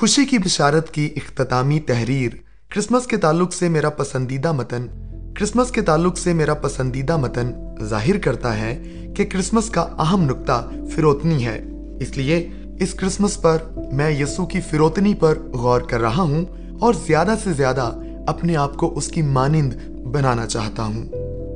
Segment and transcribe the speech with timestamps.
[0.00, 2.30] خوشی کی بشارت کی اختتامی تحریر
[2.68, 4.86] کرسمس کے تعلق سے میرا پسندیدہ متن
[5.36, 7.52] کرسمس کے تعلق سے میرا پسندیدہ متن
[7.84, 8.82] ظاہر کرتا ہے
[9.16, 11.64] کہ کرسمس کا اہم نقطہ فروتنی ہے۔
[12.00, 12.48] اس لیے
[12.80, 13.58] اس کرسمس پر
[13.92, 16.44] میں یسو کی فروتنی پر غور کر رہا ہوں
[16.80, 17.92] اور زیادہ سے زیادہ
[18.26, 21.04] اپنے آپ کو اس کی مانند بنانا چاہتا ہوں۔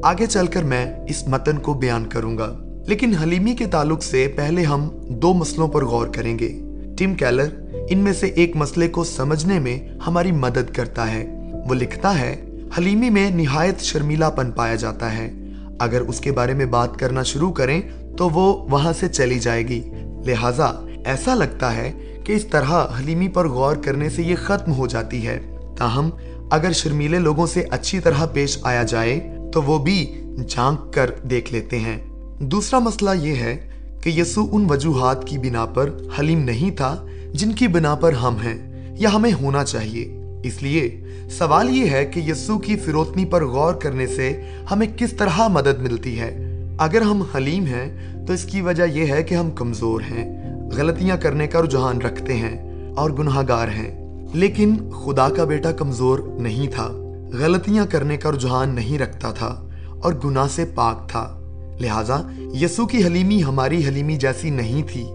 [0.02, 2.56] آگے چل کر میں اس متن کو بیان کروں گا۔
[2.86, 6.63] لیکن حلیمی کے تعلق سے پہلے ہم دو مسئلوں پر غور کریں گے۔
[6.98, 7.46] ٹیم کیلر
[7.90, 12.44] ان میں سے ایک مسئلے کو سمجھنے میں ہماری مدد کرتا ہے۔ وہ لکھتا ہے،
[12.78, 15.32] حلیمی میں نہایت شرمیلا پن پایا جاتا ہے۔
[15.78, 17.82] اگر اس کے بارے میں بات کرنا شروع کریں
[18.18, 19.90] تو وہ وہاں سے چلی جائے گی۔
[20.26, 21.92] لہٰذا ایسا لگتا ہے
[22.24, 25.40] کہ اس طرح حلیمی پر غور کرنے سے یہ ختم ہو جاتی ہے۔
[25.78, 26.10] تاہم،
[26.50, 29.20] اگر شرمیلے لوگوں سے اچھی طرح پیش آیا جائے
[29.52, 31.98] تو وہ بھی جھانک کر دیکھ لیتے ہیں۔
[32.40, 33.73] دوسرا مسئلہ یہ ہے
[34.04, 38.36] کہ یسو ان وجوہات کی بنا پر حلیم نہیں تھا جن کی بنا پر ہم
[38.36, 43.44] ہیں یا ہمیں ہونا چاہیے۔ اس لیے سوال یہ ہے کہ یسو کی فروتنی پر
[43.44, 48.44] غور کرنے سے ہمیں کس طرح مدد ملتی ہے۔ اگر ہم حلیم ہیں تو اس
[48.44, 53.10] کی وجہ یہ ہے کہ ہم کمزور ہیں، غلطیاں کرنے کا رجحان رکھتے ہیں اور
[53.10, 56.88] گناہ گار ہیں۔ لیکن خدا کا بیٹا کمزور نہیں تھا،
[57.32, 59.68] غلطیاں کرنے کا رجحان نہیں رکھتا تھا
[60.02, 61.40] اور گناہ سے پاک تھا۔
[61.80, 62.20] لہٰذا
[62.60, 65.06] یسو کی حلیمی ہماری حلیمی جیسی نہیں تھی۔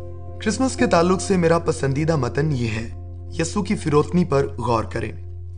[0.42, 2.90] کرسمس کے تعلق سے میرا پسندیدہ متن یہ ہے،
[3.40, 5.12] یسو کی فروتنی پر غور کریں۔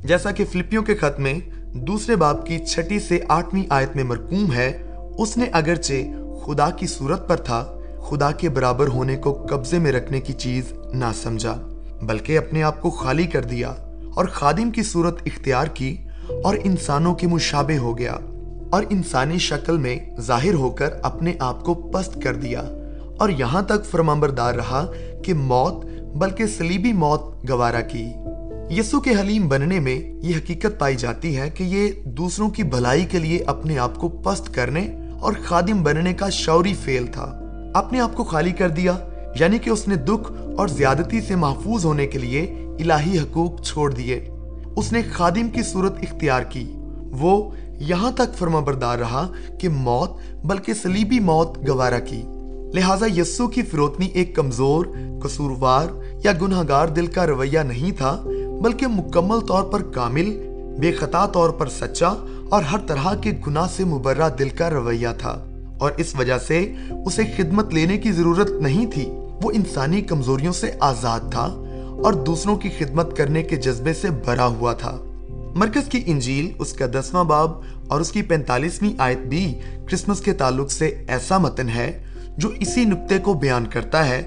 [0.04, 1.40] جیسا کہ فلپیوں کے خط میں
[1.74, 5.94] دوسرے باپ کی چھٹی سے آٹھویں آیت میں مرکوم ہے، اس نے اگرچہ
[6.46, 10.74] خدا کی صورت پر تھا، خدا کے برابر ہونے کو قبضے میں رکھنے کی چیز
[10.94, 11.68] نہ سمجھا،
[12.02, 13.74] بلکہ اپنے آپ کو خالی کر دیا
[14.16, 15.98] اور خادم کی صورت اختیار کی
[16.44, 18.18] اور انسانوں کے مشابہ ہو گیا۔
[18.72, 22.62] اور انسانی شکل میں ظاہر ہو کر اپنے آپ کو پست کر دیا
[23.20, 24.92] اور یہاں تک فرمانبردار رہا
[25.24, 28.10] کہ موت بلکہ سلیبی موت گوارا کی۔
[28.70, 33.06] یسو کے حلیم بننے میں یہ حقیقت پائی جاتی ہے کہ یہ دوسروں کی بھلائی
[33.06, 37.38] کے لیے اپنے آپ کو پست کرنے اور خادم بننے کا شوری فیل تھا۔
[37.74, 38.94] اپنے آپ کو خالی کر دیا
[39.40, 42.42] یعنی کہ اس نے دکھ اور زیادتی سے محفوظ ہونے کے لیے
[42.80, 44.30] الہی حقوق چھوڑ دیے۔
[44.76, 46.74] اس نے خادم کی صورت اختیار کی۔
[47.12, 47.52] وہ
[47.88, 49.28] یہاں تک فرما بردار رہا
[49.60, 50.12] کہ موت
[50.46, 52.24] بلکہ سلیبی موت گوارا کی۔
[52.74, 54.86] لہٰذا یسو کی فروتنی ایک کمزور،
[55.24, 55.88] قصوروار
[56.24, 58.24] یا گناہ گار دل کا رویہ نہیں تھا،
[58.62, 60.48] بلکہ مکمل طور پر کامل،
[60.80, 65.08] بے خطا طور پر سچا اور ہر طرح کے گناہ سے مبرہ دل کا رویہ
[65.18, 65.46] تھا۔
[65.80, 66.74] اور اس وجہ سے
[67.06, 69.10] اسے خدمت لینے کی ضرورت نہیں تھی۔
[69.44, 71.46] وہ انسانی کمزوریوں سے آزاد تھا
[72.04, 75.11] اور دوسروں کی خدمت کرنے کے جذبے سے بھرا ہوا تھا۔
[75.56, 77.52] مرکز کی انجیل، اس کا دسواں باب
[77.88, 82.04] اور اس کی پینتالیسویں آیت بھی کرسمس کے تعلق سے ایسا متن ہے
[82.38, 84.22] جو اسی نقطے کو بیان کرتا ہے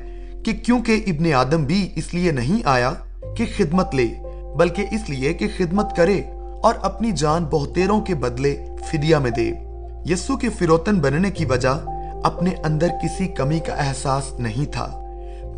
[0.44, 2.92] کہ کیونکہ ابن آدم بھی اس لیے نہیں آیا
[3.36, 4.06] کہ خدمت لے،
[4.58, 6.20] بلکہ اس لیے کہ خدمت کرے
[6.62, 9.52] اور اپنی جان بہتیروں کے بدلے فدیہ میں دے۔
[10.12, 11.78] یسو کے فروتن بننے کی وجہ
[12.24, 14.86] اپنے اندر کسی کمی کا احساس نہیں تھا،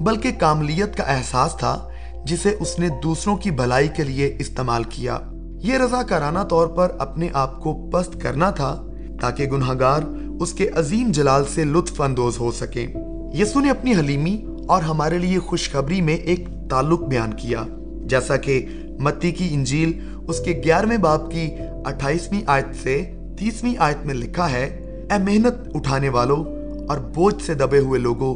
[0.00, 1.88] بلکہ کاملیت کا احساس تھا،
[2.24, 5.18] جسے اس نے دوسروں کی بھلائی کے لیے استعمال کیا۔
[5.62, 8.86] یہ رضا کارانہ طور پر اپنے آپ کو پست کرنا تھا
[9.20, 10.00] تاکہ گناہ گار
[10.40, 12.86] اس کے عظیم جلال سے لطف اندوز ہو سکیں۔
[13.34, 17.64] یسو نے اپنی حلیمی اور ہمارے لیے خوشخبری میں ایک تعلق بیان کیا۔
[18.04, 18.66] جیسا کہ
[18.98, 19.92] متی کی انجیل
[20.28, 21.50] اس کے گیارہویں باپ کی
[21.84, 24.64] اٹھائیسویں آیت سے تیسویں آیت میں لکھا ہے،
[25.10, 26.44] اے محنت اٹھانے والوں
[26.86, 28.34] اور بوجھ سے دبے ہوئے لوگوں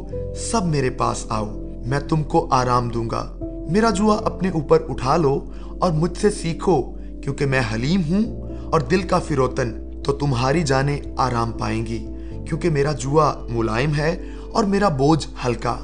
[0.51, 1.45] سب میرے پاس آؤ،
[1.85, 3.37] میں تم کو آرام دوں گا۔
[3.69, 5.39] میرا جوا اپنے اوپر اٹھا لو
[5.79, 10.99] اور مجھ سے سیکھو۔ کیونکہ میں حلیم ہوں اور دل کا فروتن تو تمہاری جانیں
[11.17, 12.07] آرام پائیں گی،
[12.47, 15.77] کیونکہ میرا جوا ملائم ہے اور میرا بوجھ ہلکا۔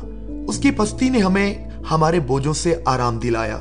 [0.47, 1.53] اس کی پستی نے ہمیں
[1.91, 3.57] ہمارے بوجھوں سے آرام دلایا۔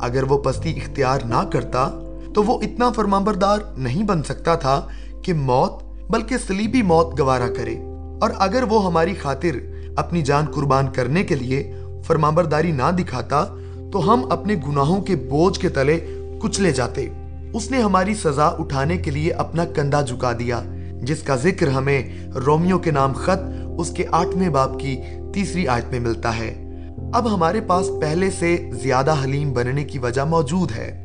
[0.00, 1.90] اگر وہ پستی اختیار نہ کرتا
[2.34, 4.86] تو وہ اتنا فرمانبردار نہیں بن سکتا تھا
[5.22, 5.72] کہ موت،
[6.10, 7.76] بلکہ سلیبی موت گوارا کرے۔
[8.20, 9.56] اور اگر وہ ہماری خاطر
[9.96, 11.72] اپنی جان قربان کرنے کے لیے
[12.04, 13.44] فرمانبرداری نہ دکھاتا
[13.92, 17.08] تو ہم اپنے گناہوں کے بوجھ کے تلے کچلے جاتے۔
[17.54, 20.62] اس نے ہماری سزا اٹھانے کے لیے اپنا کندھا جھکا دیا،
[21.02, 23.40] جس کا ذکر ہمیں رومیو کے نام خط
[23.78, 24.96] اس کے آٹھویں باپ کی
[25.34, 26.64] تیسری آیت میں ملتا ہے۔
[27.12, 31.04] اب ہمارے پاس پہلے سے زیادہ حلیم بننے کی وجہ موجود ہے۔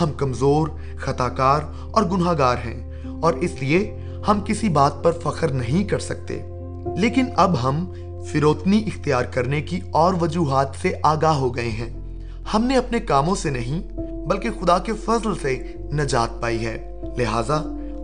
[0.00, 1.60] ہم کمزور، خطاکار
[1.90, 2.92] اور گناہ گار ہیں
[3.22, 3.98] اور اس لیے
[4.28, 6.42] ہم کسی بات پر فخر نہیں کر سکتے۔
[6.96, 7.92] لیکن اب ہم
[8.32, 12.20] فروتنی اختیار کرنے کی اور وجوہات سے آگاہ ہو گئے ہیں۔
[12.54, 13.82] ہم نے اپنے کاموں سے نہیں،
[14.26, 17.62] بلکہ خدا کے فضل سے نجات پائی ہے۔ لہٰذا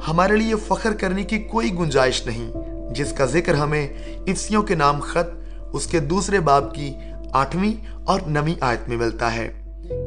[0.09, 2.53] ہمارے لیے فخر کرنے کی کوئی گنجائش نہیں،
[2.95, 3.89] جس کا ذکر ہمیں
[4.27, 5.41] افسیوں کے نام خط
[5.73, 6.95] اس کے دوسرے باب کی
[7.33, 7.73] آٹھویں
[8.05, 9.53] اور نویں آیت میں ملتا ہے۔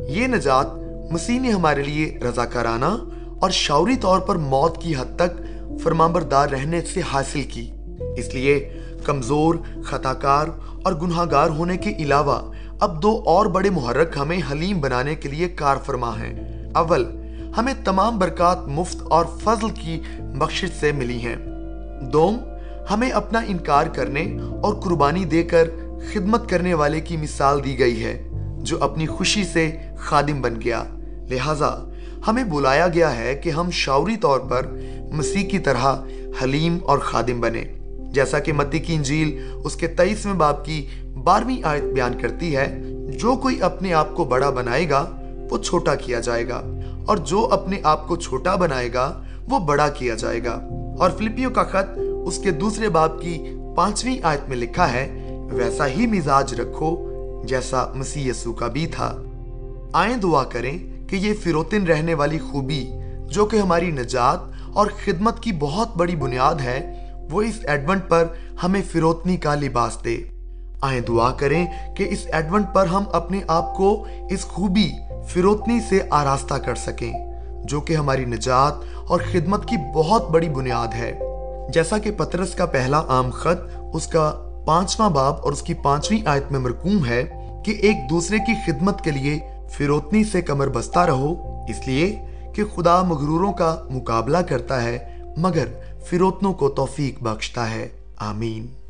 [0.07, 0.65] یہ نجات
[1.11, 2.97] مسیح نے ہمارے لیے رضاکارانہ
[3.39, 5.41] اور شعوری طور پر موت کی حد تک
[5.79, 7.71] فرمانبردار رہنے سے حاصل کی۔
[8.17, 10.47] اس لیے کمزور، خطاکار
[10.83, 15.49] اور گناہگار ہونے کے علاوہ اب دو اور بڑے محرک ہمیں حلیم بنانے کے لیے
[15.49, 17.22] کار فرما ہیں۔ اول
[17.57, 21.35] ہمیں تمام برکات مفت اور فضل کی بخشش سے ملی ہیں۔
[22.01, 22.37] دوم،
[22.91, 25.69] ہمیں اپنا انکار کرنے اور قربانی دے کر
[26.13, 30.83] خدمت کرنے والے کی مثال دی گئی ہے، جو اپنی خوشی سے خادم بن گیا۔
[31.29, 31.91] لہذا،
[32.27, 34.65] ہمیں بلایا گیا ہے کہ ہم شعوری طور پر
[35.11, 35.95] مسیح کی طرح
[36.43, 37.63] حلیم اور خادم بنے۔
[38.11, 40.87] جیسا کہ متی کی انجیل اس کے تیئیسویں باپ کی
[41.23, 42.81] بارہویں آیت بیان کرتی ہے،
[43.19, 45.05] جو کوئی اپنے آپ کو بڑا بنائے گا،
[45.51, 46.61] وہ چھوٹا کیا جائے گا۔
[47.07, 50.59] اور جو اپنے آپ کو چھوٹا بنائے گا، وہ بڑا کیا جائے گا۔
[50.99, 53.43] اور فلپیو کا خط اس کے دوسرے باپ کی
[53.75, 57.13] پانچویں آیت میں لکھا ہے، ویسا ہی مزاج رکھو
[57.47, 59.21] جیسا مسیح یسو کا بھی تھا۔
[59.93, 62.89] آئیں دعا کریں کہ یہ فروتن رہنے والی خوبی،
[63.29, 64.39] جو کہ ہماری نجات
[64.73, 68.25] اور خدمت کی بہت بڑی بنیاد ہے، وہ اس ایڈونٹ پر
[68.63, 70.17] ہمیں فروتنی کا لباس دے۔
[70.81, 71.65] آئیں دعا کریں
[71.97, 74.91] کہ اس ایڈونٹ پر ہم اپنے آپ کو اس خوبی
[75.27, 77.13] فروتنی سے آراستہ کر سکیں،
[77.63, 78.73] جو کہ ہماری نجات
[79.07, 81.19] اور خدمت کی بہت بڑی بنیاد ہے۔
[81.73, 86.19] جیسا کہ پترس کا پہلا عام خط، اس کا پانچواں باب اور اس کی پانچویں
[86.25, 89.39] آیت میں مرکوم ہے کہ ایک دوسرے کی خدمت کے لیے
[89.69, 91.33] فروتنی سے کمر بستہ رہو،
[91.69, 95.65] اس لیے کہ خدا مغروروں کا مقابلہ کرتا ہے، مگر
[96.09, 97.87] فروتنوں کو توفیق بخشتا ہے۔
[98.17, 98.82] آمین۔